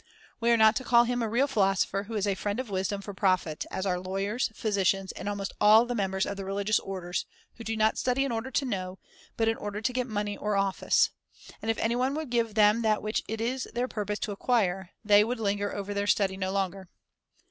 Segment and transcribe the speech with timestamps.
[0.39, 2.71] We are not to call him a philo real philosopher who is a friend of
[2.71, 6.43] wisdom for sopher profit, as are lawyers, physicians, and almost all the members of the
[6.43, 7.27] religious orders,
[7.57, 8.97] who do not study in order to know,
[9.37, 11.11] but in order to get money or office;
[11.61, 15.23] and if anyone would give them that which it is their purpose to acquire they
[15.23, 16.89] would linger over their study no longer.